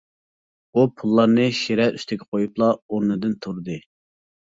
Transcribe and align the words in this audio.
ئۇ 0.79 0.85
پۇللارنى 1.01 1.45
شىرە 1.59 1.87
ئۈستىدە 1.99 2.23
قويۇپلا، 2.33 2.73
ئورنىدىن 2.89 3.41
تۇردى. 3.47 3.83